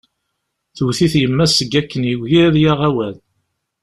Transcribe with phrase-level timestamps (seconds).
[0.75, 3.15] Tewwet-it yemma-s seg wakken yugi ad yaɣ awal.